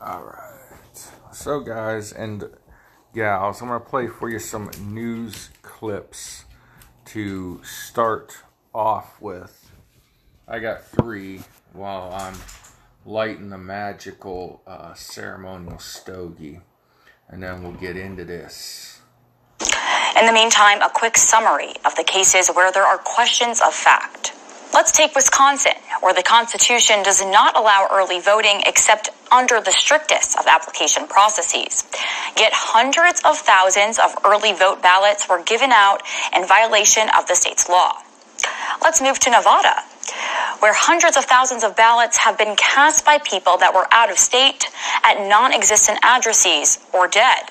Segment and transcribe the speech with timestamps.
[0.00, 1.10] All right.
[1.32, 2.44] So, guys and
[3.14, 6.44] gals, I'm going to play for you some news clips
[7.06, 8.36] to start
[8.74, 9.70] off with.
[10.46, 11.40] I got three
[11.72, 12.34] while I'm
[13.06, 16.60] lighting the magical uh, ceremonial stogie,
[17.28, 19.00] and then we'll get into this.
[20.18, 24.35] In the meantime, a quick summary of the cases where there are questions of fact.
[24.72, 30.38] Let's take Wisconsin, where the Constitution does not allow early voting except under the strictest
[30.38, 31.84] of application processes.
[32.36, 36.02] Yet hundreds of thousands of early vote ballots were given out
[36.34, 38.02] in violation of the state's law.
[38.82, 39.82] Let's move to Nevada,
[40.60, 44.18] where hundreds of thousands of ballots have been cast by people that were out of
[44.18, 44.70] state
[45.02, 47.50] at non existent addresses or dead.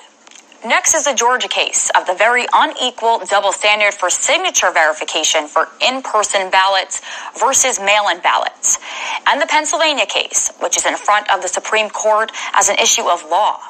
[0.66, 5.68] Next is the Georgia case of the very unequal double standard for signature verification for
[5.80, 7.00] in person ballots
[7.38, 8.80] versus mail in ballots,
[9.28, 13.08] and the Pennsylvania case, which is in front of the Supreme Court as an issue
[13.08, 13.60] of law.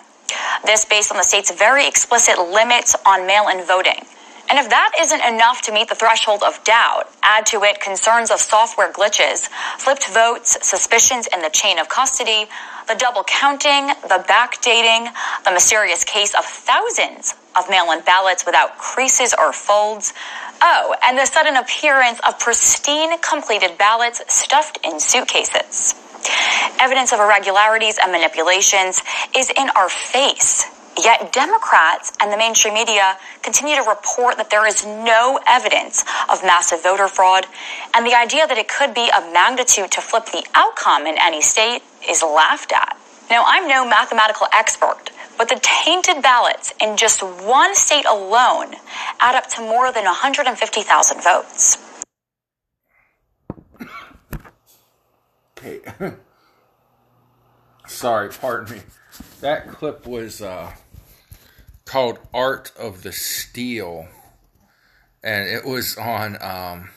[0.65, 4.01] This based on the state's very explicit limits on mail in voting.
[4.49, 8.30] And if that isn't enough to meet the threshold of doubt, add to it concerns
[8.30, 12.47] of software glitches, flipped votes, suspicions in the chain of custody,
[12.87, 15.13] the double counting, the backdating,
[15.45, 20.13] the mysterious case of thousands of mail in ballots without creases or folds.
[20.63, 25.95] Oh, and the sudden appearance of pristine completed ballots stuffed in suitcases.
[26.81, 29.03] Evidence of irregularities and manipulations
[29.37, 34.66] is in our face Yet Democrats and the mainstream media continue to report that there
[34.66, 37.47] is no evidence of massive voter fraud,
[37.95, 41.43] and the idea that it could be of magnitude to flip the outcome in any
[41.43, 42.97] state is laughed at.
[43.29, 48.75] Now, I'm no mathematical expert, but the tainted ballots in just one state alone
[49.21, 51.79] add up to more than 150,000 votes.
[55.59, 55.81] Okay.
[57.87, 58.83] Sorry, pardon me.
[59.41, 60.73] That clip was uh,
[61.87, 64.09] called Art of the Steal,
[65.24, 66.36] and it was on.
[66.42, 66.91] Um,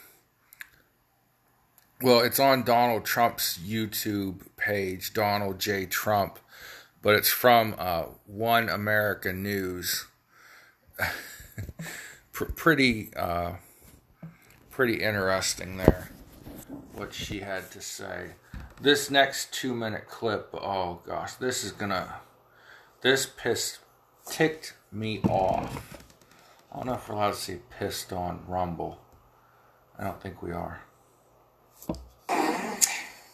[2.02, 5.86] well, it's on Donald Trump's YouTube page, Donald J.
[5.86, 6.40] Trump,
[7.02, 10.08] but it's from uh, One America News.
[12.32, 13.54] pretty, uh,
[14.72, 16.10] pretty interesting there.
[16.94, 18.32] What she had to say.
[18.82, 20.50] This next two-minute clip.
[20.54, 22.16] Oh gosh, this is gonna.
[23.02, 23.80] This pissed,
[24.26, 26.04] ticked me off.
[26.72, 29.00] I don't know if we're allowed to say pissed on Rumble.
[29.98, 30.82] I don't think we are.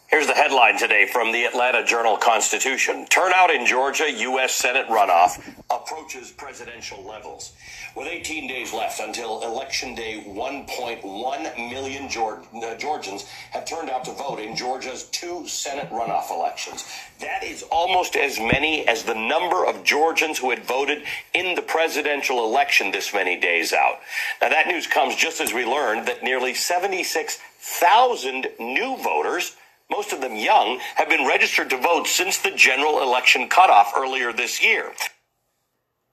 [0.07, 3.05] Here's the headline today from the Atlanta Journal Constitution.
[3.07, 4.55] Turnout in Georgia U.S.
[4.55, 5.43] Senate runoff
[5.85, 7.53] approaches presidential levels.
[7.95, 14.11] With 18 days left until Election Day, 1.1 million uh, Georgians have turned out to
[14.11, 16.85] vote in Georgia's two Senate runoff elections.
[17.19, 21.03] That is almost as many as the number of Georgians who had voted
[21.33, 23.99] in the presidential election this many days out.
[24.41, 29.55] Now, that news comes just as we learned that nearly 76,000 new voters
[29.91, 34.33] most of them young, have been registered to vote since the general election cutoff earlier
[34.33, 34.91] this year.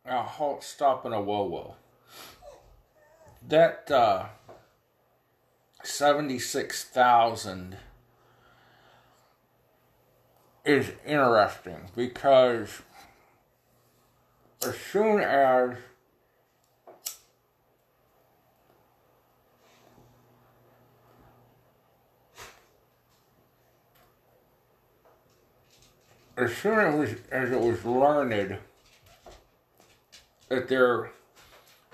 [0.04, 1.74] Now, halt, stop, and a whoa whoa.
[3.48, 4.26] That uh,
[5.82, 7.76] 76,000
[10.64, 12.82] is interesting because
[14.64, 15.76] as soon as
[26.36, 28.58] as soon as it was, as it was learned
[30.52, 31.10] that there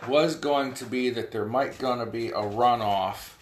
[0.08, 3.34] was going to be that there might going to be a runoff,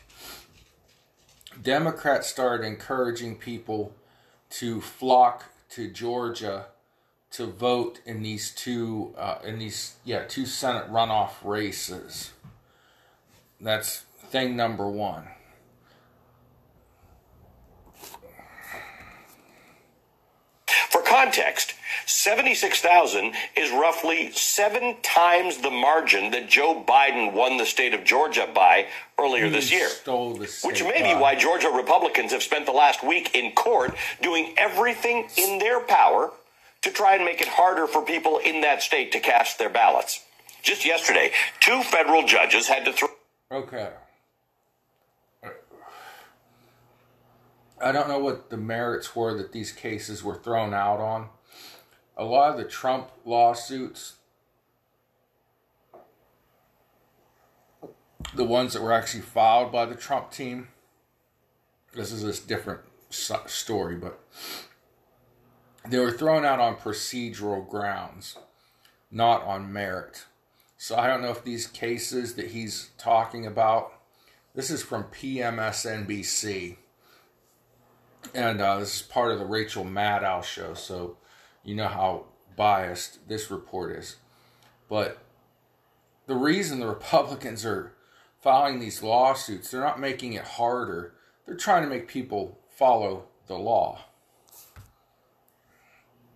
[1.62, 3.94] Democrats started encouraging people
[4.50, 6.66] to flock to Georgia
[7.31, 12.33] to vote in these two uh, in these yeah two Senate runoff races.
[13.59, 15.28] That's thing number one.
[20.91, 21.72] For context,
[22.27, 28.49] 76,000 is roughly seven times the margin that Joe Biden won the state of Georgia
[28.53, 29.89] by earlier he this year.
[30.65, 35.28] Which may be why Georgia Republicans have spent the last week in court doing everything
[35.37, 36.33] in their power
[36.83, 40.25] to try and make it harder for people in that state to cast their ballots.
[40.65, 41.31] Just yesterday,
[41.61, 43.09] two federal judges had to throw.
[43.53, 43.91] Okay.
[47.81, 51.29] I don't know what the merits were that these cases were thrown out on.
[52.16, 54.15] A lot of the Trump lawsuits,
[58.34, 60.68] the ones that were actually filed by the Trump team,
[61.95, 62.80] this is a different
[63.10, 64.21] story, but
[65.89, 68.36] they were thrown out on procedural grounds,
[69.10, 70.24] not on merit.
[70.78, 73.92] So I don't know if these cases that he's talking about.
[74.54, 76.77] This is from PMSNBC,
[78.34, 80.74] and uh, this is part of the Rachel Maddow show.
[80.74, 81.19] So
[81.66, 82.24] you know how
[82.57, 84.16] biased this report is.
[84.89, 85.18] But
[86.27, 87.92] the reason the Republicans are
[88.41, 91.13] filing these lawsuits, they're not making it harder.
[91.45, 93.98] They're trying to make people follow the law.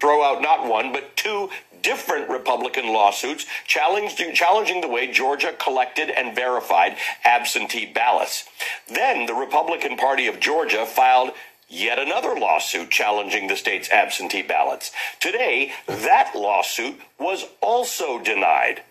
[0.00, 1.50] Throw out not one, but two
[1.82, 8.44] different Republican lawsuits challenging, challenging the way Georgia collected and verified absentee ballots.
[8.88, 11.32] Then the Republican Party of Georgia filed
[11.70, 14.90] yet another lawsuit challenging the state's absentee ballots.
[15.20, 18.82] Today, that lawsuit was also denied.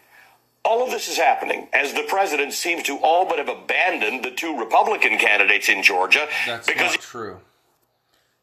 [0.64, 4.32] All of this is happening as the president seems to all but have abandoned the
[4.32, 7.40] two Republican candidates in Georgia That's because not true.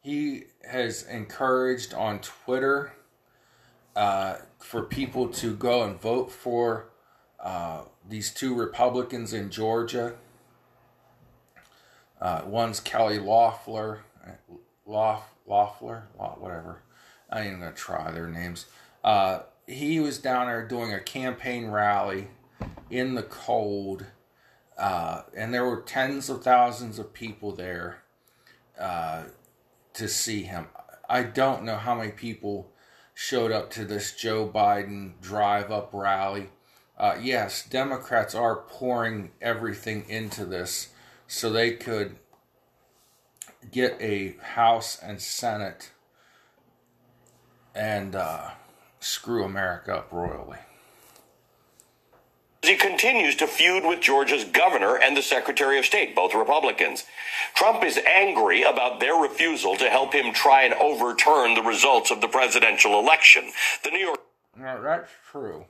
[0.02, 2.92] He has encouraged on Twitter
[3.94, 6.88] uh, for people to go and vote for
[7.40, 10.14] uh, these two Republicans in Georgia.
[12.20, 14.05] Uh, one's Kelly Loeffler,
[14.86, 16.82] Loff, Loeffler, whatever.
[17.30, 18.66] I ain't even gonna try their names.
[19.02, 22.28] Uh, he was down there doing a campaign rally
[22.90, 24.06] in the cold,
[24.78, 28.02] uh, and there were tens of thousands of people there
[28.78, 29.24] uh,
[29.94, 30.66] to see him.
[31.08, 32.72] I don't know how many people
[33.14, 36.50] showed up to this Joe Biden drive up rally.
[36.98, 40.88] Uh, yes, Democrats are pouring everything into this
[41.26, 42.16] so they could
[43.70, 45.90] get a House and Senate
[47.74, 48.50] and uh,
[49.00, 50.58] screw America up royally.
[52.62, 57.04] he continues to feud with Georgia's governor and the Secretary of State, both Republicans.
[57.54, 62.20] Trump is angry about their refusal to help him try and overturn the results of
[62.20, 63.52] the presidential election.
[63.84, 64.20] The New York
[64.56, 65.66] Now, that's true.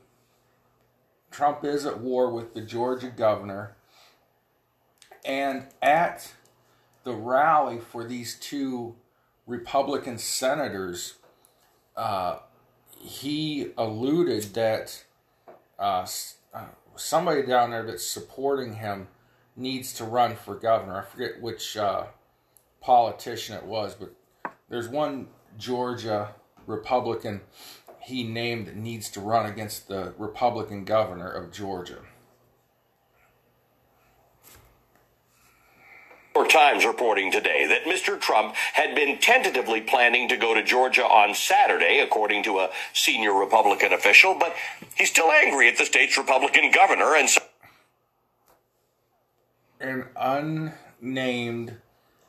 [1.30, 3.76] Trump is at war with the Georgia governor.
[5.24, 6.32] And at
[7.06, 8.96] the rally for these two
[9.46, 11.14] Republican senators,
[11.96, 12.38] uh,
[12.98, 15.04] he alluded that
[15.78, 16.04] uh,
[16.52, 16.64] uh,
[16.96, 19.06] somebody down there that's supporting him
[19.54, 20.98] needs to run for governor.
[20.98, 22.06] I forget which uh,
[22.80, 24.10] politician it was, but
[24.68, 26.34] there's one Georgia
[26.66, 27.40] Republican
[28.00, 31.98] he named that needs to run against the Republican governor of Georgia.
[36.36, 38.20] York Times reporting today that Mr.
[38.20, 43.32] Trump had been tentatively planning to go to Georgia on Saturday, according to a senior
[43.32, 44.54] Republican official, but
[44.96, 47.40] he's still angry at the state's Republican governor and so
[49.80, 50.04] An
[51.00, 51.78] unnamed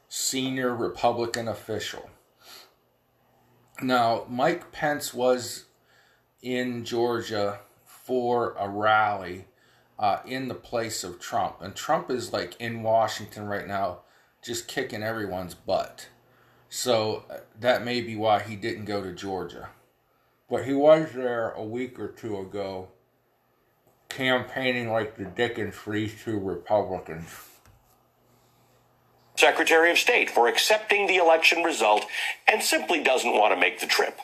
[0.08, 2.10] senior Republican official.
[3.82, 5.66] Now, Mike Pence was
[6.42, 9.48] in Georgia for a rally
[10.00, 11.58] uh, in the place of Trump.
[11.62, 14.00] And Trump is like in Washington right now,
[14.42, 16.08] just kicking everyone's butt.
[16.70, 19.70] So uh, that may be why he didn't go to Georgia.
[20.50, 22.90] But he was there a week or two ago
[24.10, 27.28] campaigning like the Dickens for these two Republicans.
[29.36, 32.06] Secretary of State for accepting the election result
[32.48, 34.20] and simply doesn't want to make the trip.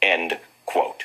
[0.00, 1.04] End quote.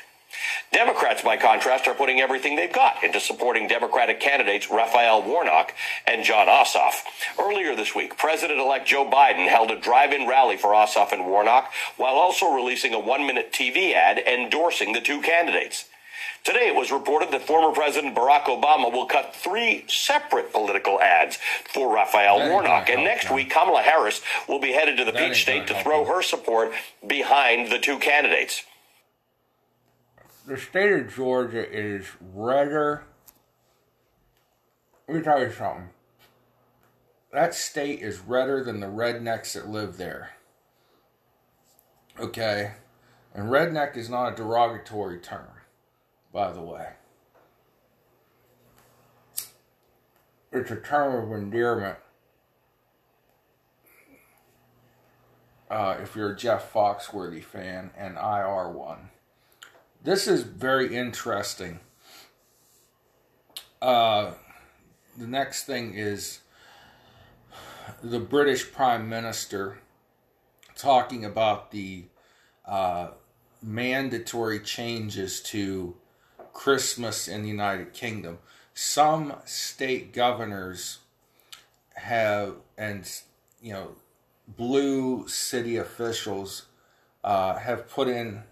[0.72, 5.74] Democrats, by contrast, are putting everything they've got into supporting Democratic candidates Raphael Warnock
[6.06, 7.02] and Jon Ossoff.
[7.38, 11.26] Earlier this week, President elect Joe Biden held a drive in rally for Ossoff and
[11.26, 15.86] Warnock while also releasing a one minute TV ad endorsing the two candidates.
[16.44, 21.36] Today, it was reported that former President Barack Obama will cut three separate political ads
[21.64, 22.88] for Raphael That Warnock.
[22.88, 26.04] And next week, Kamala Harris will be headed to the That Peach State help throw
[26.04, 26.72] her support
[27.06, 28.62] behind the two candidates.
[30.50, 32.04] The state of Georgia is
[32.34, 33.04] redder.
[35.06, 35.90] Let me tell you something.
[37.32, 40.32] That state is redder than the rednecks that live there.
[42.18, 42.72] Okay?
[43.32, 45.46] And redneck is not a derogatory term,
[46.32, 46.88] by the way.
[50.50, 51.98] It's a term of endearment.
[55.70, 59.10] Uh, if you're a Jeff Foxworthy fan, and I are one
[60.02, 61.80] this is very interesting.
[63.82, 64.32] Uh,
[65.16, 66.40] the next thing is
[68.02, 69.78] the British Prime Minister
[70.76, 72.04] talking about the
[72.66, 73.08] uh,
[73.62, 75.96] mandatory changes to
[76.52, 78.38] Christmas in the United Kingdom.
[78.72, 80.98] Some state governors
[81.94, 83.10] have, and
[83.60, 83.88] you know,
[84.48, 86.66] blue city officials
[87.22, 88.44] uh, have put in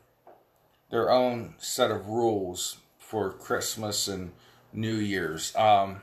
[0.90, 4.32] their own set of rules for Christmas and
[4.72, 5.54] New Year's.
[5.56, 6.02] Um,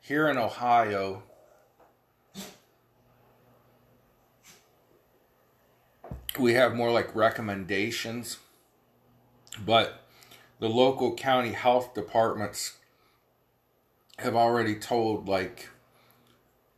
[0.00, 1.22] here in Ohio,
[6.38, 8.38] we have more like recommendations,
[9.64, 10.04] but
[10.60, 12.76] the local county health departments
[14.18, 15.68] have already told like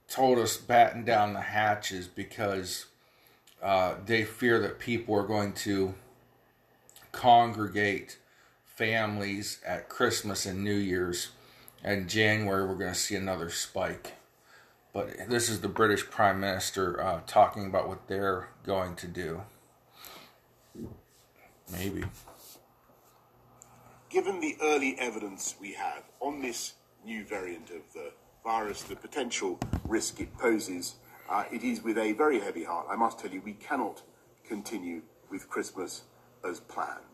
[0.09, 2.87] told us batten down the hatches because
[3.63, 5.95] uh, they fear that people are going to
[7.13, 8.19] congregate
[8.65, 11.31] families at Christmas and New Year's.
[11.83, 14.15] And January, we're going to see another spike.
[14.93, 19.43] But this is the British Prime Minister uh, talking about what they're going to do.
[21.73, 22.05] Maybe.
[24.09, 26.75] Given the early evidence we have on this
[27.05, 28.13] new variant of the
[28.43, 30.97] virus, the potential risk it poses,
[31.29, 32.87] uh, it is with a very heavy heart.
[32.91, 34.03] I must tell you, we cannot
[34.45, 36.03] continue with Christmas
[36.45, 37.05] as planned.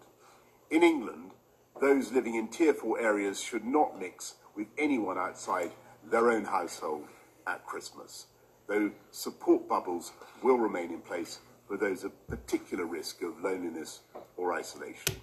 [0.71, 1.33] In England,
[1.81, 5.73] those living in tier 4 areas should not mix with anyone outside
[6.11, 7.07] their own household
[7.47, 8.27] at Christmas,
[8.67, 14.01] though support bubbles will remain in place for those at particular risk of loneliness
[14.37, 15.17] or isolation.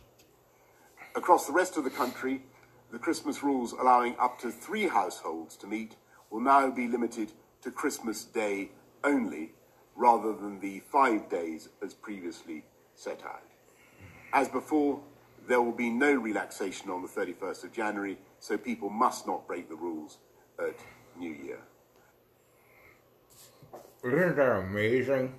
[1.15, 2.43] Across the rest of the country,
[2.91, 5.95] the Christmas rules allowing up to three households to meet
[6.29, 7.31] will now be limited
[7.61, 8.71] to Christmas Day
[9.03, 9.53] only,
[9.95, 13.52] rather than the five days as previously set out.
[14.33, 14.99] As before,
[15.47, 19.69] there will be no relaxation on the 31st of January, so people must not break
[19.69, 20.17] the rules
[20.57, 20.75] at
[21.17, 21.59] New Year.
[24.03, 25.35] Isn't that amazing?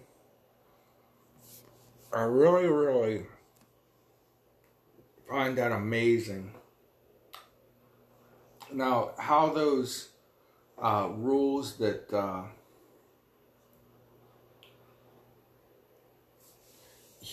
[2.13, 3.27] I really, really
[5.29, 6.53] find that amazing.
[8.73, 10.11] Now, how those
[10.81, 12.45] uh, rules that uh,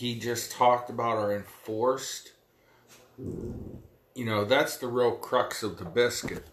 [0.02, 2.32] he just talked about are enforced,
[3.20, 6.44] you know, that's the real crux of the biscuit.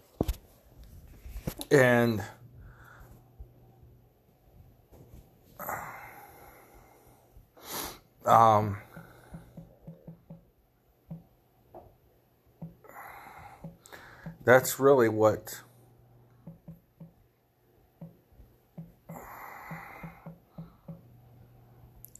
[1.71, 2.21] And
[8.23, 8.77] um,
[14.43, 15.59] that's really what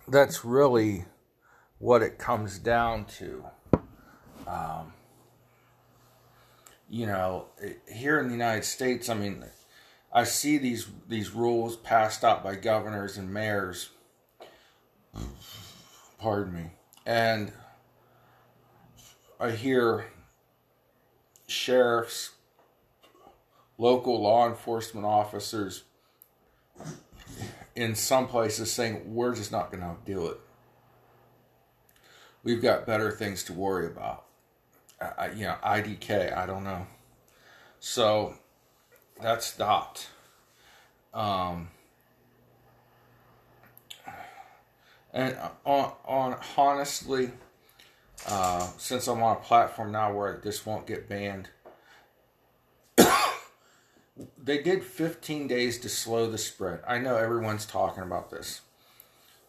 [0.07, 1.05] that's really
[1.79, 3.45] what it comes down to.
[4.45, 4.93] Um,
[6.89, 7.45] you know,
[7.91, 9.45] here in the United States, I mean,
[10.11, 13.89] I see these these rules passed out by governors and mayors.
[16.19, 16.71] Pardon me,
[17.05, 17.51] and
[19.39, 20.07] I hear
[21.47, 22.31] sheriffs,
[23.77, 25.83] local law enforcement officers
[27.75, 30.39] in some places saying we're just not going to do it.
[32.43, 34.25] We've got better things to worry about.
[35.01, 36.87] Uh, you know, IDK, I don't know.
[37.79, 38.35] So
[39.21, 40.07] that stopped.
[41.13, 41.69] Um,
[45.13, 47.31] and on, on honestly,
[48.27, 51.49] uh, since I'm on a platform now where this won't get banned,
[54.37, 56.81] they did 15 days to slow the spread.
[56.87, 58.61] I know everyone's talking about this.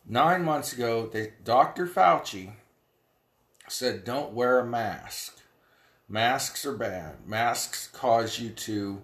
[0.06, 1.86] Nine months ago, they, Dr.
[1.86, 2.52] Fauci
[3.70, 5.38] said, don't wear a mask.
[6.08, 7.26] Masks are bad.
[7.26, 9.02] Masks cause you to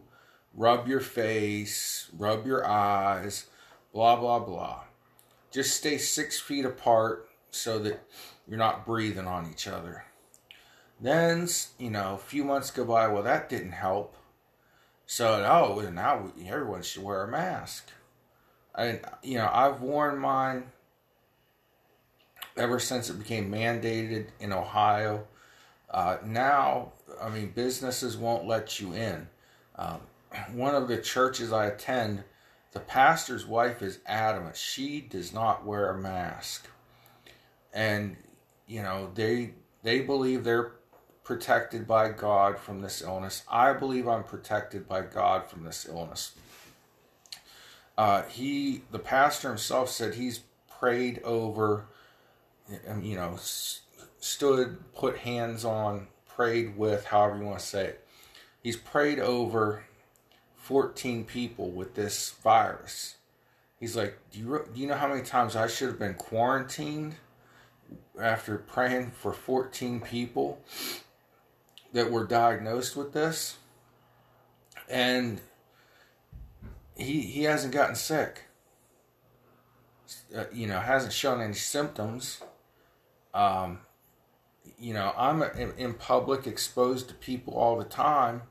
[0.55, 3.47] rub your face, rub your eyes,
[3.93, 4.83] blah, blah, blah.
[5.51, 8.01] Just stay six feet apart so that
[8.49, 10.05] you're not breathing on each other.
[11.01, 13.09] Then, you know, a few months go by.
[13.09, 14.17] Well, that didn't help.
[15.07, 17.91] So, oh, now everyone should wear a mask.
[18.75, 20.65] And, you know, I've worn mine
[22.57, 25.27] ever since it became mandated in Ohio.
[25.91, 29.29] Uh, now, I mean, businesses won't let you in.
[29.77, 30.01] Um,
[30.53, 32.25] one of the churches I attend,
[32.73, 34.57] the pastor's wife is adamant.
[34.57, 36.69] She does not wear a mask.
[37.73, 38.17] And,
[38.67, 40.73] you know, they they believe they're
[41.23, 43.43] protected by God from this illness.
[43.51, 46.33] I believe I'm protected by God from this illness.
[47.99, 50.41] Uh, he, the pastor himself, said he's
[50.79, 51.87] prayed over,
[53.01, 53.37] you know,
[54.21, 58.07] stood, put hands on, prayed with, however you want to say it.
[58.63, 59.85] He's prayed over
[60.57, 63.17] 14 people with this virus.
[63.79, 67.17] He's like, do you, do you know how many times I should have been quarantined
[68.21, 70.61] after praying for 14 people?
[71.97, 73.57] that were diagnosed with this,
[74.89, 75.41] and
[76.95, 78.43] he he hasn't gotten sick.
[80.37, 82.43] Uh, you know, hasn't shown any symptoms.
[83.37, 83.81] Um,
[84.79, 88.43] you know, I'm in, public, exposed to people all the time.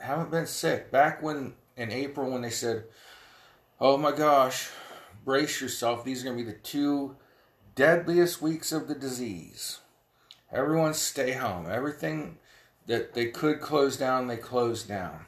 [0.00, 0.90] Haven't been sick.
[0.90, 2.84] Back when in April, when they said,
[3.80, 4.70] "Oh my gosh,
[5.24, 6.04] brace yourself.
[6.04, 7.16] These are going to be the two
[7.76, 9.78] deadliest weeks of the disease.
[10.50, 11.66] Everyone stay home.
[11.70, 12.38] Everything
[12.86, 15.26] that they could close down, they closed down.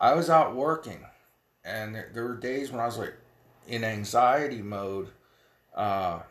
[0.00, 1.06] I was out working,
[1.64, 3.14] and there were days when I was like
[3.68, 5.10] in anxiety mode
[5.78, 6.22] uh,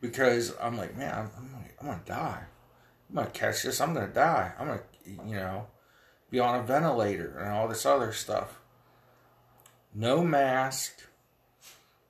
[0.00, 2.42] because I'm like, man, I'm, I'm, gonna, I'm gonna die.
[3.08, 3.80] I'm gonna catch this.
[3.80, 4.52] I'm gonna die.
[4.58, 5.68] I'm gonna, you know,
[6.30, 8.58] be on a ventilator and all this other stuff.
[9.94, 11.00] No mask,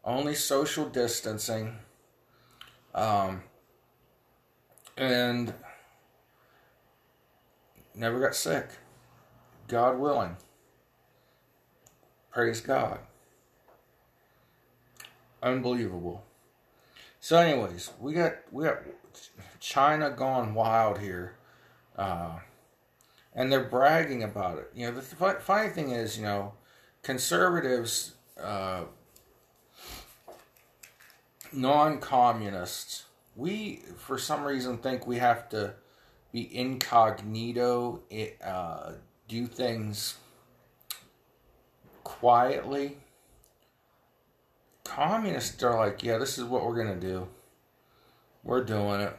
[0.03, 1.77] only social distancing,
[2.95, 3.43] um,
[4.97, 5.53] and
[7.95, 8.67] never got sick.
[9.69, 10.37] God willing.
[12.31, 13.01] Praise God.
[15.43, 16.25] Unbelievable.
[17.21, 18.79] So, anyways, we got we got
[19.61, 21.37] China gone wild here,
[21.97, 22.39] uh,
[23.35, 24.71] and they're bragging about it.
[24.75, 26.55] You know, the th- funny thing is, you know,
[27.03, 28.85] conservatives, uh,
[31.53, 33.05] non-communists,
[33.37, 35.75] we for some reason think we have to
[36.33, 38.01] be incognito,
[38.43, 38.93] uh,
[39.29, 40.17] do things
[42.03, 42.97] quietly.
[44.91, 47.29] Communists are like, yeah, this is what we're going to do.
[48.43, 49.17] We're doing it.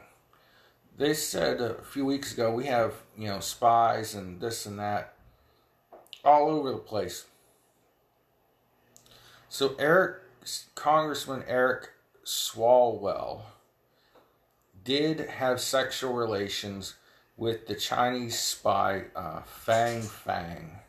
[0.97, 5.13] They said a few weeks ago we have, you know, spies and this and that
[6.25, 7.23] all over the place.
[9.47, 10.17] So Eric,
[10.75, 11.91] Congressman Eric
[12.25, 13.43] Swalwell,
[14.83, 16.95] did have sexual relations
[17.37, 20.79] with the Chinese spy uh, Fang Fang.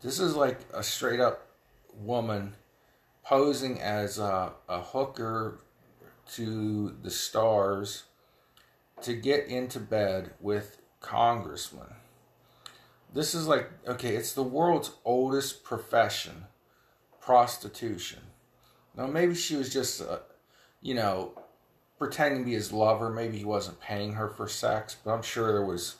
[0.00, 1.48] This is like a straight up
[1.92, 2.54] woman
[3.24, 5.60] posing as a, a hooker
[6.34, 8.04] to the stars
[9.02, 11.94] to get into bed with congressmen.
[13.12, 16.44] This is like, okay, it's the world's oldest profession
[17.20, 18.20] prostitution.
[18.96, 20.18] Now, maybe she was just, uh,
[20.80, 21.32] you know,
[21.98, 23.10] pretending to be his lover.
[23.10, 25.96] Maybe he wasn't paying her for sex, but I'm sure there was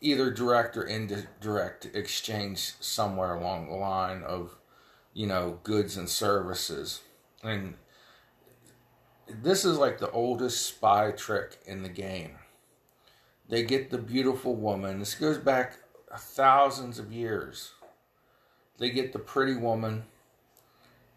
[0.00, 4.57] either direct or indirect exchange somewhere along the line of,
[5.18, 7.00] you know, goods and services.
[7.42, 7.74] And
[9.28, 12.36] this is like the oldest spy trick in the game.
[13.48, 15.00] They get the beautiful woman.
[15.00, 15.74] This goes back
[16.16, 17.72] thousands of years.
[18.78, 20.04] They get the pretty woman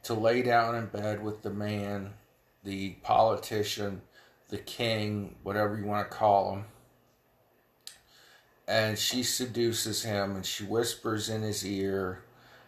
[0.02, 2.16] to lay down in bed with the man,
[2.64, 4.02] the politician,
[4.50, 6.66] the king, whatever you want to call him
[8.68, 12.24] and she seduces him and she whispers in his ear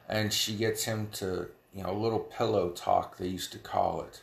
[0.07, 4.01] and she gets him to you know a little pillow talk they used to call
[4.01, 4.21] it.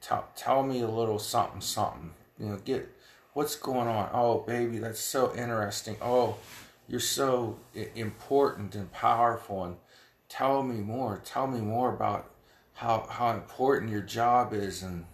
[0.00, 2.12] Tell, tell me a little something something.
[2.38, 2.88] You know get
[3.32, 4.10] what's going on?
[4.12, 5.96] Oh baby that's so interesting.
[6.00, 6.36] Oh
[6.88, 7.58] you're so
[7.94, 9.64] important and powerful.
[9.64, 9.76] And
[10.28, 11.20] tell me more.
[11.24, 12.30] Tell me more about
[12.74, 14.82] how how important your job is.
[14.82, 15.06] And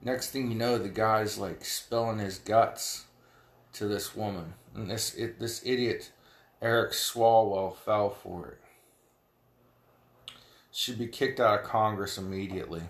[0.00, 3.06] next thing you know the guy's like spilling his guts
[3.74, 4.54] to this woman.
[4.74, 6.12] And this it, this idiot
[6.62, 8.61] Eric Swalwell fell for it.
[10.72, 12.82] Should be kicked out of Congress immediately.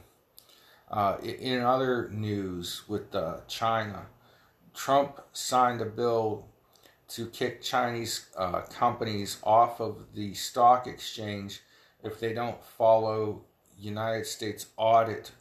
[0.90, 4.06] Uh, in other news with uh, China,
[4.72, 6.46] Trump signed a bill
[7.08, 11.60] to kick Chinese uh, companies off of the stock exchange
[12.02, 13.42] if they don't follow
[13.78, 15.32] United States audit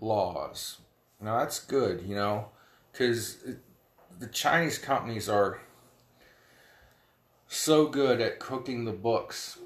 [0.00, 0.78] laws.
[1.20, 2.48] Now that's good, you know,
[2.92, 3.38] because
[4.18, 5.60] the Chinese companies are
[7.48, 9.58] so good at cooking the books.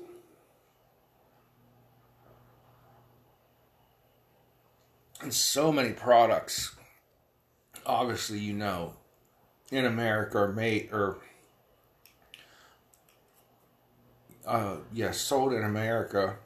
[5.22, 6.74] And so many products,
[7.86, 8.94] obviously, you know,
[9.70, 11.18] in America are made or
[14.44, 16.36] uh, yes, yeah, sold in America,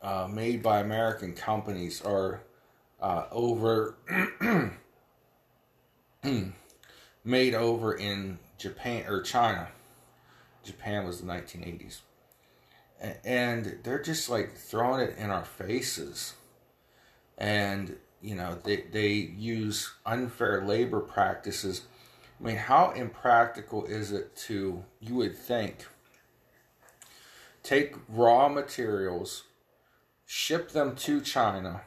[0.00, 2.42] uh, made by American companies are
[3.00, 3.96] uh, over
[7.24, 9.68] made over in Japan or China.
[10.64, 12.00] Japan was the 1980s.
[13.24, 16.34] And they're just like throwing it in our faces.
[17.38, 21.82] And, you know, they, they use unfair labor practices.
[22.40, 25.86] I mean, how impractical is it to, you would think,
[27.62, 29.44] take raw materials,
[30.24, 31.82] ship them to China,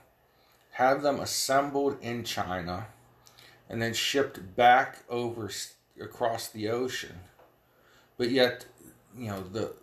[0.71, 2.88] have them assembled in China
[3.69, 5.49] and then shipped back over
[6.01, 7.19] across the ocean.
[8.17, 8.65] But yet,
[9.15, 9.73] you know, the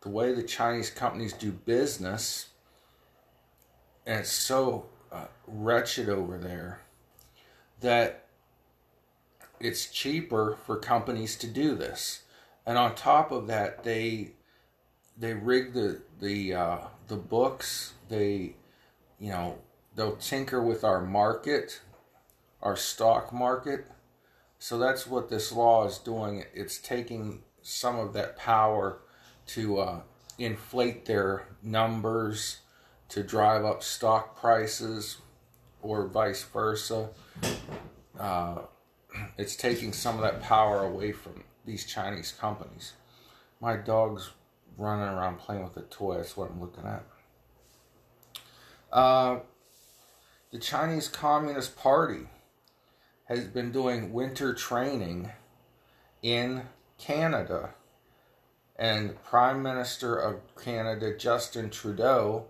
[0.00, 2.48] the way the Chinese companies do business,
[4.04, 6.80] and it's so uh, wretched over there
[7.80, 8.26] that
[9.60, 12.22] it's cheaper for companies to do this.
[12.64, 14.32] And on top of that, they
[15.16, 17.94] they rig the the uh, the books.
[18.08, 18.56] They
[19.18, 19.58] you know
[19.94, 21.80] they'll tinker with our market,
[22.62, 23.86] our stock market.
[24.58, 26.44] So that's what this law is doing.
[26.54, 28.98] It's taking some of that power
[29.48, 30.00] to uh,
[30.38, 32.58] inflate their numbers,
[33.08, 35.18] to drive up stock prices,
[35.82, 37.10] or vice versa.
[38.18, 38.58] Uh,
[39.38, 42.94] it's taking some of that power away from these Chinese companies.
[43.60, 44.30] My dog's
[44.76, 46.16] running around playing with a toy.
[46.16, 47.04] That's what I'm looking at.
[48.92, 49.40] Uh,
[50.52, 52.28] the Chinese Communist Party
[53.24, 55.30] has been doing winter training
[56.22, 56.62] in
[56.98, 57.70] Canada.
[58.78, 62.46] And Prime Minister of Canada, Justin Trudeau,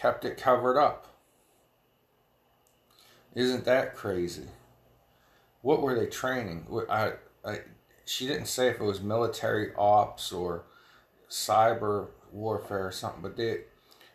[0.00, 1.06] kept it covered up.
[3.34, 4.48] Isn't that crazy?
[5.62, 6.66] What were they training?
[6.88, 7.12] I,
[7.44, 7.60] I,
[8.04, 10.64] she didn't say if it was military ops or
[11.28, 13.58] cyber warfare or something, but they,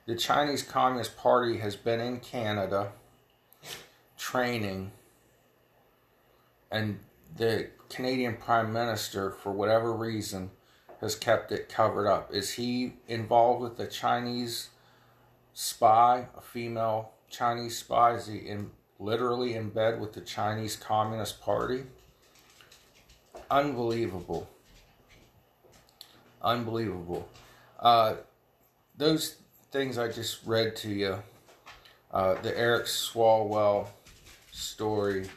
[0.06, 2.92] the Chinese Communist Party has been in Canada
[4.18, 4.92] training,
[6.72, 7.00] and
[7.38, 10.52] the Canadian Prime Minister, for whatever reason,
[11.00, 12.34] has kept it covered up.
[12.34, 14.70] Is he involved with the Chinese
[15.56, 18.14] spy, a female Chinese spy?
[18.14, 21.84] Is he in, literally in bed with the Chinese Communist Party?
[23.50, 24.48] Unbelievable.
[26.44, 27.28] Unbelievable.
[27.80, 28.16] Uh,
[28.98, 29.38] those
[29.72, 31.18] things I just read to you,
[32.12, 33.88] uh, the Eric Swalwell
[34.52, 35.28] story,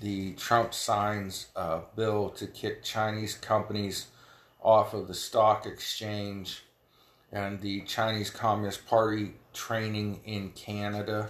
[0.00, 4.08] the Trump signs a bill to kick Chinese companies
[4.62, 6.63] off of the stock exchange,
[7.34, 11.28] and the Chinese Communist Party training in Canada,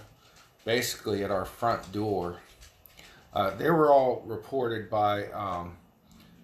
[0.63, 2.37] basically at our front door.
[3.33, 5.75] Uh, they were all reported by um,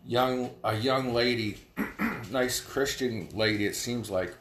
[0.05, 1.59] young a young lady,
[2.31, 3.65] nice Christian lady.
[3.65, 4.33] It seems like.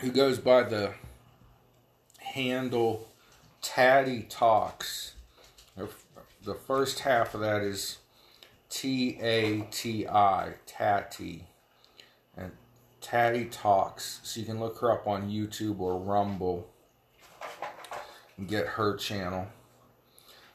[0.00, 0.94] Who goes by the
[2.18, 3.08] handle
[3.62, 5.14] Tatty Talks.
[6.42, 7.98] The first half of that is
[8.70, 11.46] T A T I, Tatty.
[12.36, 12.52] And
[13.00, 14.20] Tatty Talks.
[14.22, 16.70] So you can look her up on YouTube or Rumble
[18.38, 19.48] and get her channel.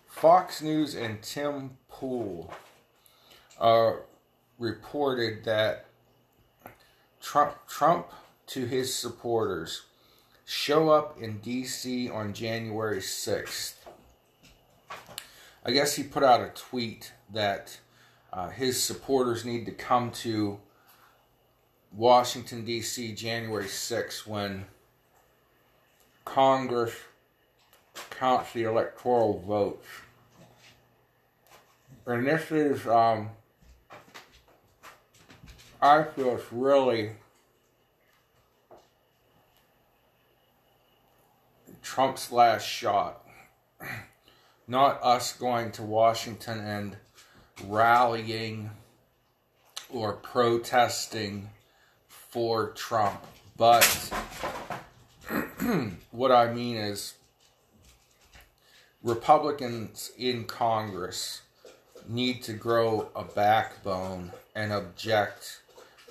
[0.07, 2.51] Fox News and Tim Pool
[3.59, 3.93] uh,
[4.57, 5.87] reported that
[7.21, 8.07] Trump, Trump
[8.47, 9.83] to his supporters
[10.45, 12.09] show up in D.C.
[12.09, 13.73] on January 6th.
[15.65, 17.79] I guess he put out a tweet that
[18.35, 20.59] uh, his supporters need to come to
[21.93, 23.13] Washington, D.C.
[23.13, 24.65] January 6th when
[26.25, 26.93] Congress
[28.09, 29.87] counts the electoral votes.
[32.05, 33.29] And this is, um,
[35.81, 37.11] I feel it's really
[41.81, 43.25] Trump's last shot.
[44.67, 46.97] Not us going to Washington and
[47.63, 48.71] rallying
[49.89, 51.49] or protesting
[52.07, 53.21] for Trump.
[53.57, 53.85] But
[56.11, 57.13] what I mean is,
[59.03, 61.41] Republicans in Congress
[62.07, 65.61] need to grow a backbone and object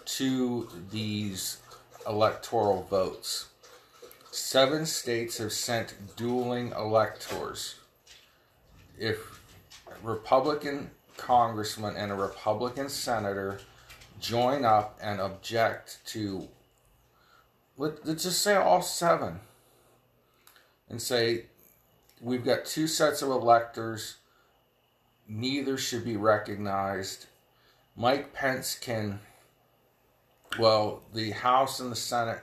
[0.05, 1.59] to these
[2.07, 3.49] electoral votes.
[4.31, 7.77] Seven states have sent dueling electors.
[8.99, 9.41] If
[10.03, 13.61] Republican congressman and a Republican senator
[14.21, 16.49] join up and object to,
[17.77, 19.41] let, us just say all seven,
[20.89, 21.47] and say,
[22.21, 24.17] we've got two sets of electors,
[25.29, 27.27] neither should be recognized.
[27.97, 29.21] Mike Pence can,
[30.59, 32.43] well, the House and the Senate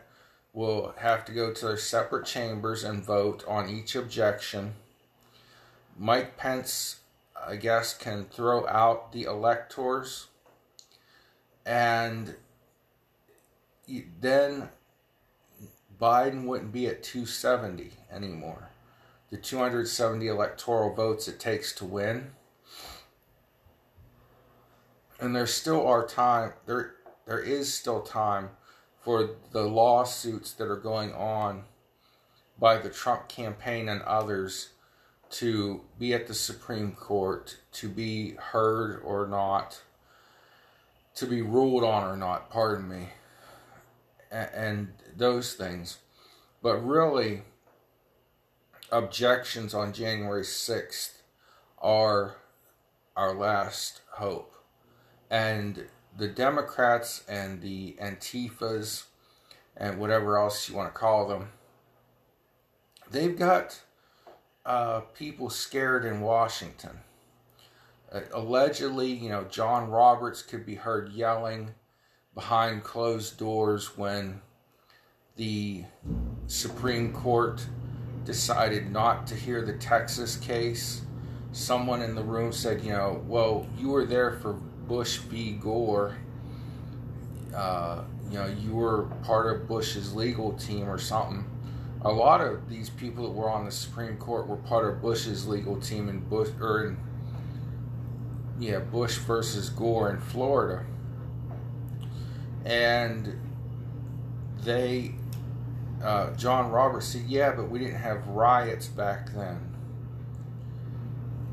[0.53, 4.73] will have to go to their separate chambers and vote on each objection.
[5.97, 7.00] Mike Pence,
[7.45, 10.27] I guess, can throw out the electors.
[11.65, 12.35] And
[14.19, 14.69] then
[15.99, 18.69] Biden wouldn't be at 270 anymore.
[19.29, 22.31] The 270 electoral votes it takes to win.
[25.19, 26.95] And there still are time there
[27.27, 28.49] there is still time
[28.99, 31.65] for the lawsuits that are going on
[32.59, 34.69] by the Trump campaign and others
[35.31, 39.81] to be at the Supreme Court, to be heard or not,
[41.15, 43.09] to be ruled on or not, pardon me.
[44.31, 45.97] and, those things.
[46.61, 47.41] But really,
[48.91, 51.21] objections on January 6th
[51.79, 52.37] are
[53.15, 54.53] our last hope.
[55.29, 55.85] And
[56.17, 59.05] the Democrats and the Antifas
[59.75, 61.49] and whatever else you want to call them,
[63.09, 63.81] they've got
[64.65, 66.99] uh, people scared in Washington.
[68.11, 71.71] Uh, allegedly, you know, John Roberts could be heard yelling
[72.33, 74.41] behind closed doors when
[75.35, 75.83] the
[76.47, 77.65] Supreme Court
[78.25, 81.01] decided not to hear the Texas case.
[81.53, 85.53] Someone in the room said, you know, well, you were there for Bush v.
[85.53, 86.15] Gore.
[87.55, 91.45] Uh, you know, you were part of Bush's legal team or something.
[92.03, 95.47] A lot of these people that were on the Supreme Court were part of Bush's
[95.47, 96.97] legal team in Bush or in
[98.59, 100.83] yeah Bush versus Gore in Florida,
[102.65, 103.39] and
[104.63, 105.13] they
[106.03, 109.59] uh, John Roberts said, "Yeah, but we didn't have riots back then."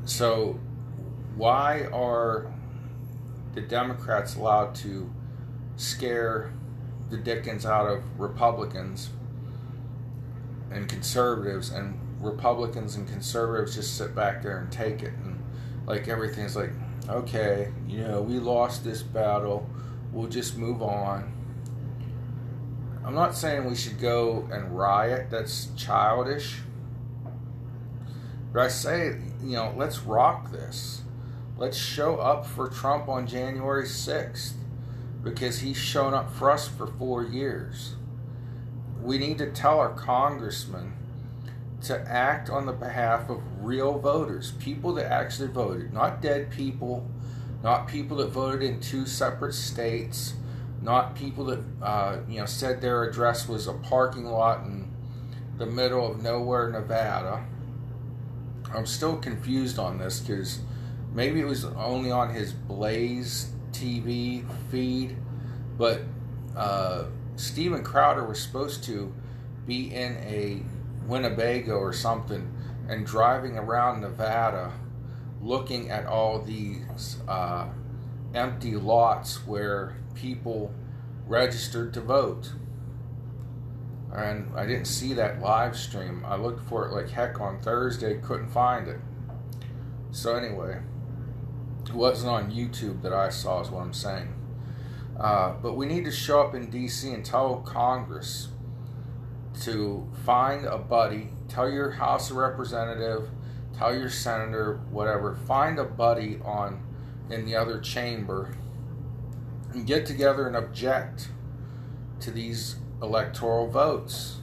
[0.05, 0.59] So,
[1.35, 2.51] why are
[3.53, 5.13] the Democrats allowed to
[5.75, 6.51] scare
[7.11, 9.11] the Dickens out of Republicans
[10.71, 15.41] and conservatives, and Republicans and conservatives just sit back there and take it, and
[15.85, 16.71] like everything's like,
[17.09, 19.67] okay, you know, we lost this battle,
[20.11, 21.33] we'll just move on.
[23.03, 26.57] I'm not saying we should go and riot, that's childish.
[28.53, 31.01] But I say, you know, let's rock this.
[31.57, 34.53] Let's show up for Trump on January 6th
[35.23, 37.95] because he's shown up for us for four years.
[39.01, 40.93] We need to tell our congressmen
[41.83, 47.09] to act on the behalf of real voters, people that actually voted, not dead people,
[47.63, 50.33] not people that voted in two separate states,
[50.81, 54.91] not people that uh, you know said their address was a parking lot in
[55.57, 57.45] the middle of nowhere, Nevada.
[58.73, 60.59] I'm still confused on this because
[61.13, 65.17] maybe it was only on his Blaze TV feed,
[65.77, 66.01] but
[66.55, 67.05] uh,
[67.39, 69.13] Steven Crowder was supposed to
[69.65, 70.61] be in a
[71.07, 72.53] Winnebago or something
[72.89, 74.73] and driving around Nevada
[75.41, 77.69] looking at all these uh,
[78.33, 80.73] empty lots where people
[81.27, 82.51] registered to vote.
[84.11, 86.25] And I didn't see that live stream.
[86.25, 88.99] I looked for it like heck on Thursday, couldn't find it.
[90.11, 90.79] So, anyway,
[91.85, 94.33] it wasn't on YouTube that I saw, is what I'm saying.
[95.19, 98.49] Uh, but we need to show up in DC and tell Congress
[99.61, 103.29] to find a buddy, tell your House of Representative,
[103.77, 106.81] tell your senator, whatever, find a buddy on
[107.29, 108.55] in the other chamber
[109.73, 111.29] and get together and object
[112.21, 114.37] to these electoral votes.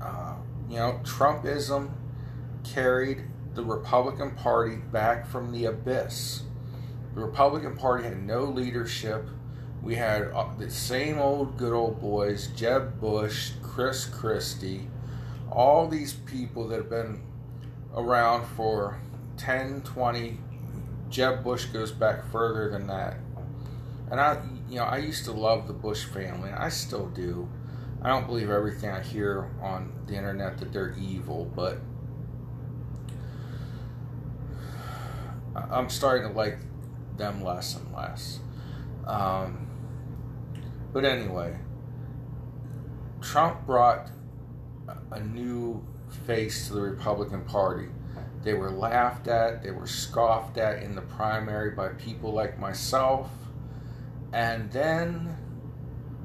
[0.00, 0.36] Uh,
[0.68, 1.90] you know, Trumpism
[2.62, 6.42] carried the Republican Party back from the abyss.
[7.14, 9.28] The Republican Party had no leadership.
[9.86, 14.88] We had uh, the same old good old boys Jeb Bush, Chris Christie,
[15.48, 17.22] all these people that have been
[17.94, 18.98] around for
[19.36, 20.38] 10, 20.
[21.08, 23.18] Jeb Bush goes back further than that.
[24.10, 26.50] And I, you know, I used to love the Bush family.
[26.50, 27.48] I still do.
[28.02, 31.78] I don't believe everything I hear on the internet that they're evil, but
[35.54, 36.58] I'm starting to like
[37.16, 38.40] them less and less.
[39.06, 39.65] Um,
[40.96, 41.54] but anyway,
[43.20, 44.08] Trump brought
[45.10, 45.84] a new
[46.24, 47.88] face to the Republican Party.
[48.42, 53.28] They were laughed at, they were scoffed at in the primary by people like myself.
[54.32, 55.36] And then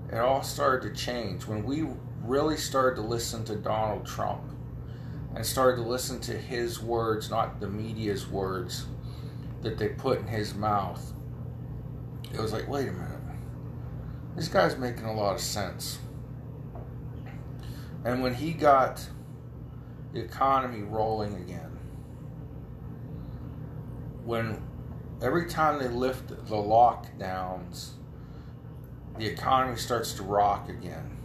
[0.10, 1.88] it all started to change when we
[2.24, 4.44] really started to listen to Donald Trump
[5.36, 8.86] and started to listen to his words, not the media's words
[9.64, 11.12] that they put in his mouth.
[12.34, 13.11] It was like, wait a minute.
[14.36, 16.00] This guy's making a lot of sense.
[18.04, 19.06] And when he got
[20.14, 21.78] the economy rolling again,
[24.24, 24.62] when
[25.22, 27.92] every time they lift the lockdowns,
[29.18, 31.18] the economy starts to rock again.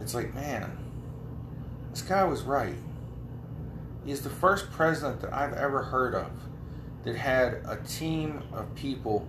[0.00, 0.76] It's like, man,
[1.90, 2.76] this guy was right.
[4.04, 6.30] He's the first president that I've ever heard of
[7.04, 9.28] that had a team of people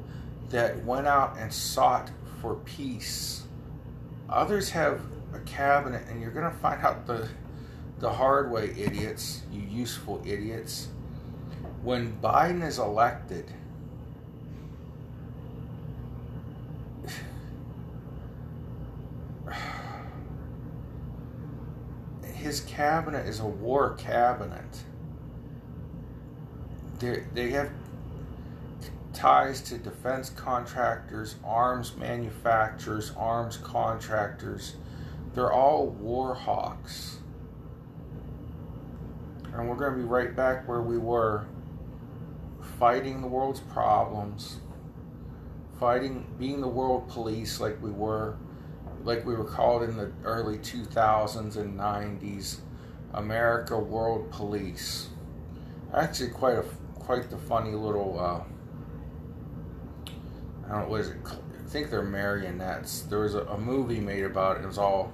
[0.50, 2.10] that went out and sought
[2.42, 3.44] for peace.
[4.30, 5.02] Others have
[5.34, 7.30] a cabinet, and you're going to find out the,
[8.00, 10.88] the hard way, idiots, you useful idiots.
[11.84, 13.46] When Biden is elected,
[22.34, 24.84] his cabinet is a war cabinet.
[27.00, 27.70] They're, they have
[29.20, 34.76] ties to defense contractors, arms manufacturers, arms contractors.
[35.36, 37.18] They're all war hawks.
[39.54, 41.48] And we're going to be right back where we were
[42.80, 44.62] fighting the world's problems,
[45.82, 48.38] fighting, being the world police like we were,
[49.04, 52.60] like we were called in the early 2000s and 90s,
[53.14, 55.10] America World Police.
[55.94, 56.64] Actually, quite a
[57.00, 58.18] quite the funny little.
[58.18, 58.44] Uh,
[60.70, 61.18] I don't what is it.
[61.26, 63.02] I think they're marionettes.
[63.02, 64.64] There was a, a movie made about it.
[64.64, 65.12] It was all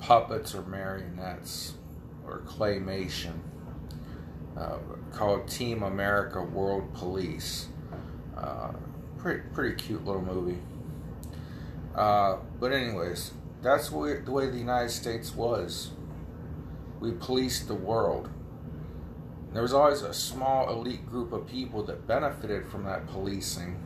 [0.00, 1.74] puppets or marionettes
[2.26, 3.34] or claymation
[4.56, 4.78] uh,
[5.12, 7.68] called Team America World Police.
[8.36, 8.72] Uh,
[9.18, 10.58] pretty pretty cute little movie.
[11.94, 15.90] Uh, but anyways, that's the way the United States was.
[17.00, 18.30] We policed the world.
[19.52, 23.76] There was always a small elite group of people that benefited from that policing.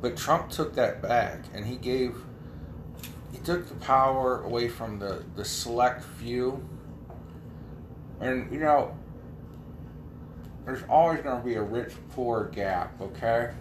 [0.00, 2.16] But Trump took that back and he gave
[3.32, 6.66] he took the power away from the, the select few
[8.20, 8.96] and, you know,
[10.64, 13.52] there's always going to be a rich poor gap, okay?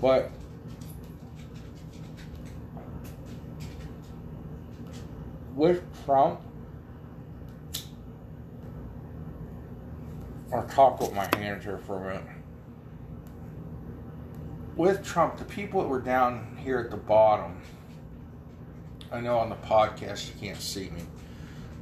[0.00, 0.30] But
[5.54, 6.40] with Trump,
[10.52, 12.31] I'll talk with my hands here for a minute.
[14.76, 17.60] With Trump, the people that were down here at the bottom,
[19.10, 21.02] I know on the podcast you can't see me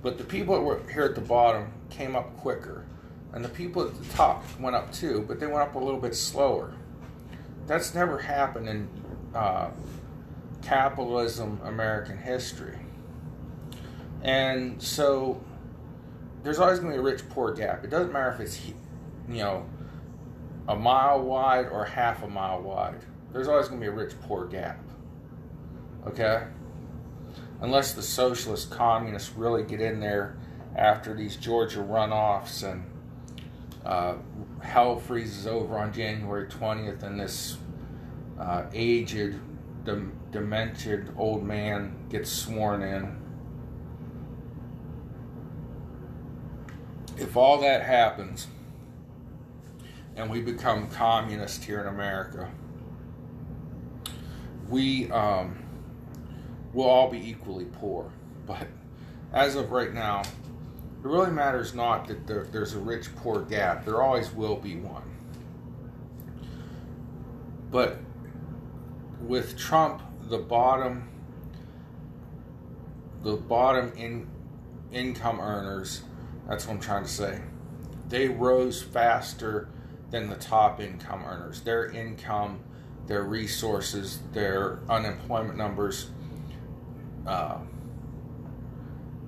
[0.03, 2.85] but the people that were here at the bottom came up quicker.
[3.33, 6.01] And the people at the top went up too, but they went up a little
[6.01, 6.73] bit slower.
[7.67, 8.89] That's never happened in
[9.35, 9.71] uh,
[10.63, 12.79] capitalism American history.
[14.23, 15.43] And so
[16.43, 17.85] there's always going to be a rich poor gap.
[17.85, 18.61] It doesn't matter if it's,
[19.29, 19.65] you know,
[20.71, 23.01] a mile wide or half a mile wide.
[23.33, 24.79] There's always going to be a rich poor gap.
[26.07, 26.45] Okay?
[27.61, 30.37] unless the socialist communists really get in there
[30.77, 32.85] after these Georgia runoffs and
[33.85, 34.15] uh,
[34.63, 37.59] hell freezes over on January 20th and this
[38.39, 39.39] uh, aged,
[39.85, 43.17] dem- demented old man gets sworn in.
[47.19, 48.47] If all that happens
[50.21, 52.51] and we become communist here in America,
[54.69, 55.59] we um,
[56.75, 58.13] we'll all be equally poor.
[58.47, 58.69] But
[59.33, 60.29] as of right now, it
[61.07, 63.87] really matters not that there, there's a rich poor gap.
[63.87, 65.03] There always will be one.
[67.71, 67.99] But
[69.23, 71.09] with Trump, the bottom,
[73.23, 74.29] the bottom in
[74.93, 76.03] income earners,
[76.47, 77.41] that's what I'm trying to say.
[78.11, 79.69] They rose faster
[80.11, 81.61] than the top income earners.
[81.61, 82.61] Their income,
[83.07, 86.11] their resources, their unemployment numbers
[87.27, 87.59] uh,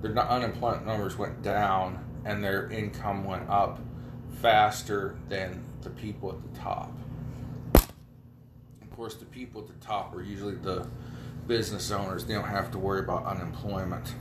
[0.01, 3.79] their unemployment numbers went down and their income went up
[4.41, 6.91] faster than the people at the top.
[7.75, 10.87] Of course, the people at the top are usually the
[11.47, 12.25] business owners.
[12.25, 14.13] They don't have to worry about unemployment.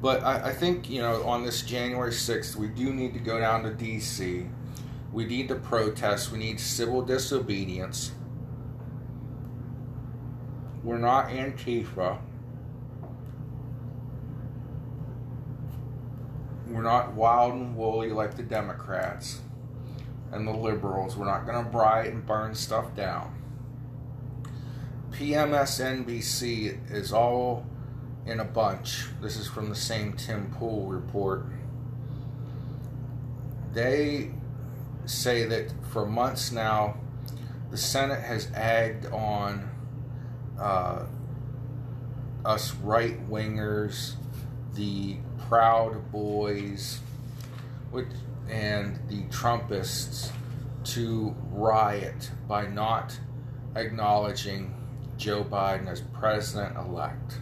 [0.00, 3.38] But I, I think, you know, on this January 6th, we do need to go
[3.38, 4.46] down to D.C.
[5.12, 6.32] We need to protest.
[6.32, 8.12] We need civil disobedience.
[10.82, 12.18] We're not Antifa.
[16.66, 19.40] We're not wild and woolly like the Democrats
[20.32, 21.16] and the liberals.
[21.16, 23.34] We're not going to bright and burn stuff down.
[25.10, 27.66] PMSNBC is all
[28.24, 29.06] in a bunch.
[29.20, 31.44] This is from the same Tim Pool report.
[33.74, 34.30] They
[35.06, 36.96] say that for months now,
[37.70, 39.70] the Senate has agged on
[40.60, 41.06] uh,
[42.44, 44.14] us right wingers,
[44.74, 45.16] the
[45.48, 47.00] Proud Boys,
[47.90, 48.08] which,
[48.48, 50.30] and the Trumpists
[50.84, 53.18] to riot by not
[53.76, 54.74] acknowledging
[55.16, 57.38] Joe Biden as president elect.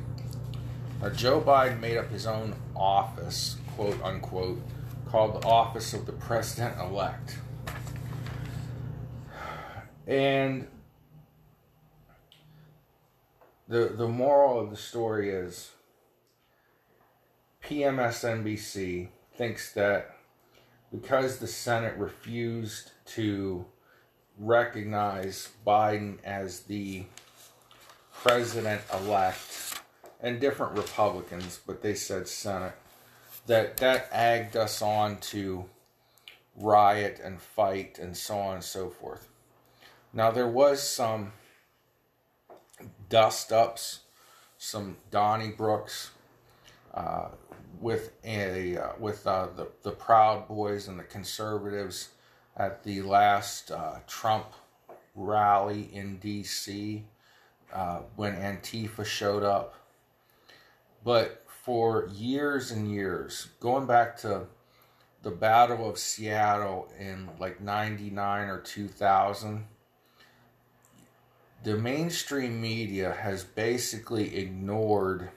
[1.00, 4.60] Now, Joe Biden made up his own office, quote unquote,
[5.06, 7.38] called the Office of the President elect.
[10.10, 10.66] And
[13.68, 15.70] the, the moral of the story is
[17.64, 19.06] PMSNBC
[19.36, 20.16] thinks that
[20.90, 23.64] because the Senate refused to
[24.36, 27.04] recognize Biden as the
[28.12, 29.80] president elect,
[30.20, 32.74] and different Republicans, but they said Senate,
[33.46, 35.64] that that agged us on to
[36.56, 39.29] riot and fight and so on and so forth.
[40.12, 41.32] Now there was some
[43.08, 44.00] dust ups,
[44.58, 46.10] some Donnybrooks,
[46.92, 47.28] uh,
[47.80, 52.08] with a uh, with uh, the the Proud Boys and the conservatives
[52.56, 54.46] at the last uh, Trump
[55.14, 57.04] rally in D.C.
[57.72, 59.74] Uh, when Antifa showed up.
[61.04, 64.46] But for years and years, going back to
[65.22, 69.66] the Battle of Seattle in like 99 or 2000,
[71.62, 75.30] the mainstream media has basically ignored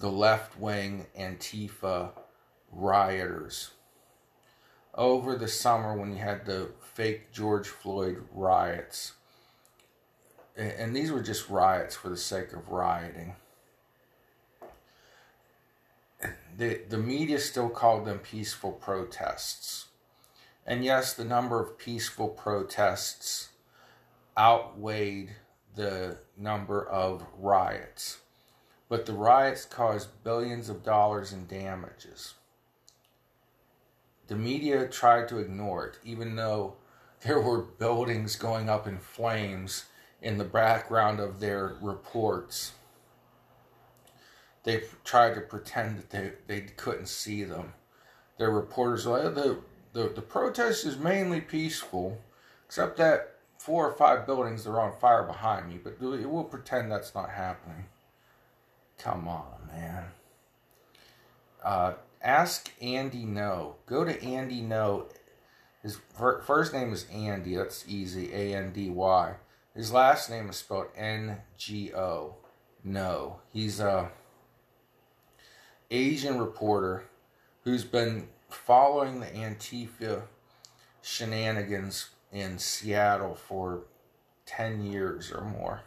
[0.00, 2.10] the left wing Antifa
[2.72, 3.70] rioters.
[4.94, 9.12] Over the summer, when you had the fake George Floyd riots,
[10.56, 13.34] and these were just riots for the sake of rioting.
[16.58, 19.86] The, the media still called them peaceful protests.
[20.66, 23.49] And yes, the number of peaceful protests
[24.40, 25.28] outweighed
[25.74, 28.20] the number of riots.
[28.88, 32.34] But the riots caused billions of dollars in damages.
[34.28, 36.76] The media tried to ignore it, even though
[37.20, 39.84] there were buildings going up in flames
[40.22, 42.72] in the background of their reports.
[44.64, 47.74] They tried to pretend that they, they couldn't see them.
[48.38, 49.58] Their reporters were like, the,
[49.92, 52.18] the, the protest is mainly peaceful,
[52.66, 53.29] except that
[53.60, 57.84] four or five buildings are on fire behind me, but we'll pretend that's not happening.
[58.96, 60.04] Come on, man.
[61.62, 61.92] Uh,
[62.22, 63.74] ask Andy Ngo.
[63.84, 65.12] Go to Andy Ngo.
[65.82, 67.54] His first name is Andy.
[67.54, 68.32] That's easy.
[68.32, 69.34] A N D Y.
[69.74, 72.36] His last name is spelled N G O.
[72.82, 73.40] No.
[73.52, 74.10] He's a
[75.90, 77.04] Asian reporter
[77.64, 80.22] who's been following the Antifa
[81.02, 83.84] shenanigans in Seattle for
[84.46, 85.82] 10 years or more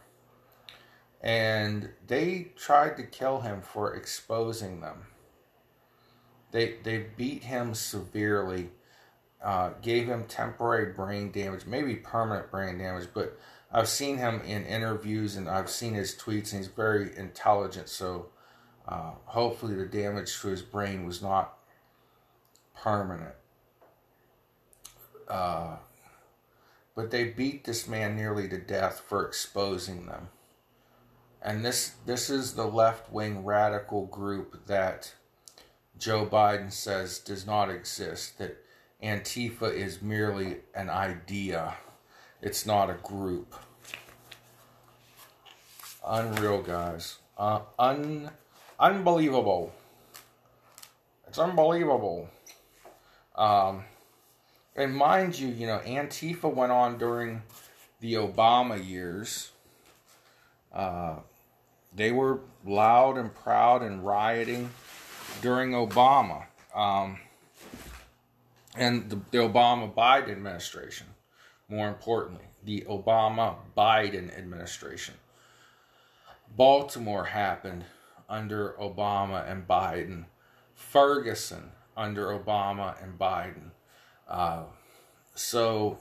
[1.24, 5.06] and they tried to kill him for exposing them.
[6.52, 8.68] They they beat him severely,
[9.42, 13.08] uh, gave him temporary brain damage, maybe permanent brain damage.
[13.14, 13.38] But
[13.72, 17.88] I've seen him in interviews and I've seen his tweets, and he's very intelligent.
[17.88, 18.26] So
[18.86, 21.56] uh, hopefully, the damage to his brain was not
[22.76, 23.34] permanent.
[25.26, 25.76] Uh,
[26.94, 30.28] but they beat this man nearly to death for exposing them
[31.42, 35.12] and this this is the left wing radical group that
[35.98, 38.38] Joe Biden says does not exist.
[38.38, 38.56] That
[39.02, 41.76] Antifa is merely an idea.
[42.40, 43.54] It's not a group.
[46.06, 47.18] Unreal, guys.
[47.38, 48.30] Uh, un,
[48.78, 49.72] unbelievable.
[51.26, 52.28] It's unbelievable.
[53.34, 53.84] Um,
[54.76, 57.42] and mind you, you know, Antifa went on during
[58.00, 59.52] the Obama years.
[60.72, 61.16] Uh,
[61.94, 64.70] they were loud and proud and rioting
[65.40, 67.18] during Obama um,
[68.76, 71.06] and the, the Obama Biden administration.
[71.68, 75.14] More importantly, the Obama Biden administration.
[76.56, 77.84] Baltimore happened
[78.28, 80.24] under Obama and Biden.
[80.74, 83.70] Ferguson under Obama and Biden.
[84.28, 84.64] Uh,
[85.34, 85.98] so,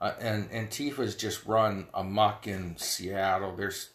[0.00, 3.56] uh, and Antifa's just run amuck in Seattle.
[3.56, 3.90] There's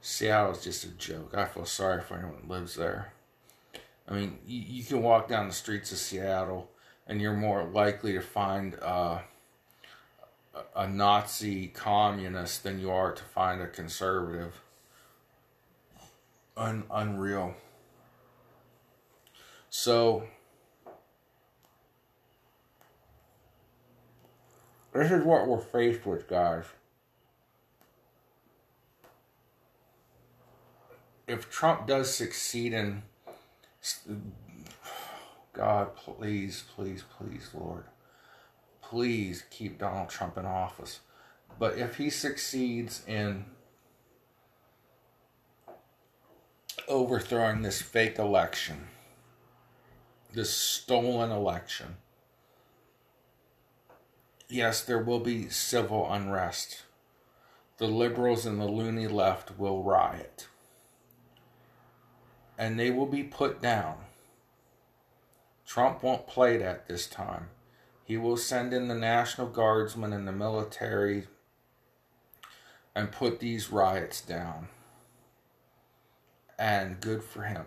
[0.00, 1.34] Seattle's just a joke.
[1.34, 3.14] I feel sorry for anyone that lives there.
[4.06, 6.70] I mean, you, you can walk down the streets of Seattle
[7.06, 9.20] and you're more likely to find uh,
[10.76, 14.60] a Nazi communist than you are to find a conservative.
[16.56, 17.54] Un- unreal.
[19.76, 20.22] So,
[24.92, 26.66] this is what we're faced with, guys.
[31.26, 33.02] if Trump does succeed in
[35.52, 37.84] God, please, please, please, Lord,
[38.80, 41.00] please keep Donald Trump in office.
[41.58, 43.46] But if he succeeds in
[46.88, 48.88] overthrowing this fake election,
[50.34, 51.96] this stolen election,
[54.48, 56.82] yes, there will be civil unrest.
[57.78, 60.48] The liberals and the loony left will riot
[62.58, 63.96] and they will be put down.
[65.66, 67.48] Trump won't play that this time.
[68.04, 71.26] He will send in the National Guardsmen and the military
[72.94, 74.68] and put these riots down.
[76.58, 77.66] And good for him.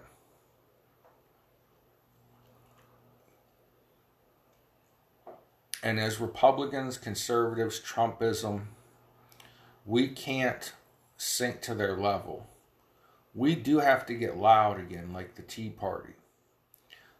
[5.83, 8.67] And as Republicans, conservatives, Trumpism,
[9.85, 10.73] we can't
[11.17, 12.47] sink to their level.
[13.33, 16.13] We do have to get loud again, like the Tea Party.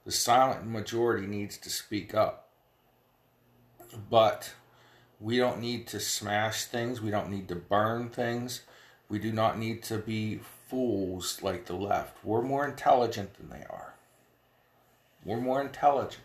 [0.06, 2.50] The silent majority needs to speak up.
[4.10, 4.54] But
[5.20, 7.02] we don't need to smash things.
[7.02, 8.62] We don't need to burn things.
[9.10, 10.40] We do not need to be
[10.70, 12.18] fools like the left.
[12.24, 13.94] We're more intelligent than they are.
[15.24, 16.24] We're more intelligent.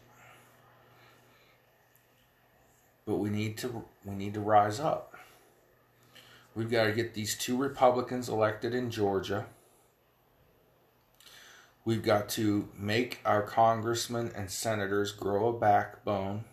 [3.07, 5.15] But we need to we need to rise up.
[6.55, 9.47] We've got to get these two Republicans elected in Georgia.
[11.85, 16.45] We've got to make our congressmen and senators grow a backbone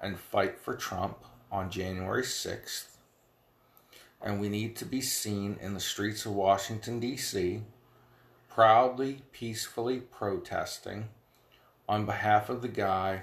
[0.00, 2.86] and fight for Trump on January 6th.
[4.22, 7.62] And we need to be seen in the streets of Washington, D.C.,
[8.48, 11.08] proudly, peacefully protesting
[11.86, 13.22] on behalf of the guy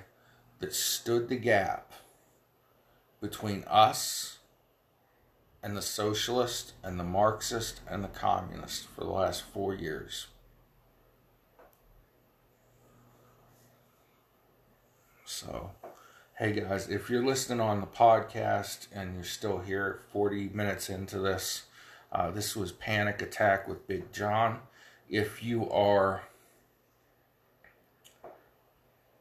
[0.59, 1.91] that stood the gap
[3.24, 4.39] between us
[5.63, 10.28] and the socialist and the Marxist and the communist for the last four years.
[15.24, 15.71] So,
[16.38, 21.17] hey guys, if you're listening on the podcast and you're still here 40 minutes into
[21.17, 21.63] this,
[22.11, 24.59] uh, this was Panic Attack with Big John.
[25.09, 26.24] If you are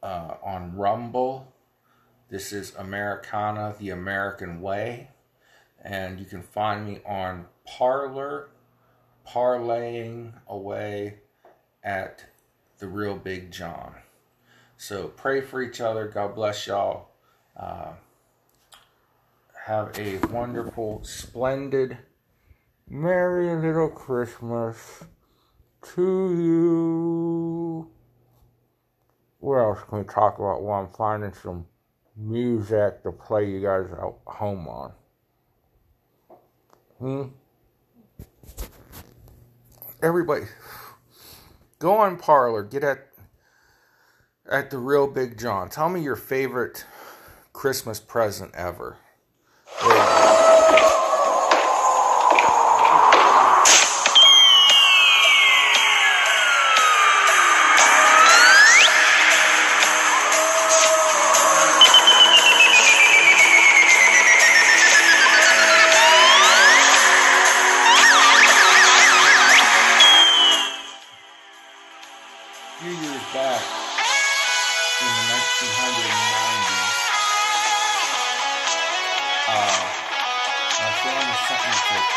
[0.03, 1.47] uh, on Rumble,
[2.33, 5.09] this is Americana, the American Way.
[5.83, 8.49] And you can find me on Parler,
[9.27, 11.19] parlaying away
[11.83, 12.25] at
[12.79, 13.93] the real Big John.
[14.77, 16.07] So pray for each other.
[16.07, 17.09] God bless y'all.
[17.55, 17.91] Uh,
[19.67, 21.99] have a wonderful, splendid,
[22.89, 25.03] merry little Christmas
[25.93, 27.91] to you.
[29.37, 31.67] What else can we talk about while I'm finding some
[32.15, 34.91] music to play you guys at home on?
[36.99, 37.23] Hmm?
[40.01, 40.45] Everybody,
[41.79, 42.63] go on Parler.
[42.63, 43.07] get at
[44.49, 45.69] at the real Big John.
[45.69, 46.85] Tell me your favorite
[47.53, 48.97] Christmas present ever.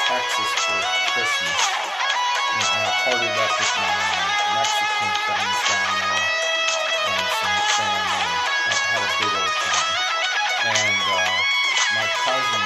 [0.07, 0.79] Texas for
[1.13, 1.61] Christmas.
[2.57, 3.95] And, I partied up with my
[4.57, 6.25] Mexican friends down there
[7.07, 8.27] and some family.
[8.67, 9.93] I had a big old time.
[10.67, 11.37] And uh,
[11.95, 12.65] my cousin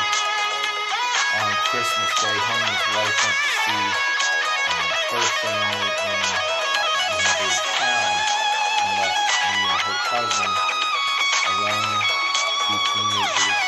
[1.40, 3.84] on Christmas Day, him and his wife went to see
[4.70, 6.20] um, her family in
[7.10, 8.12] another town
[8.80, 10.52] and left me and her cousin
[11.50, 11.98] alone,
[12.66, 13.60] two teenagers,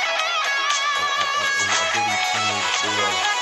[0.97, 3.42] a, a, a, a bitty teenage boy.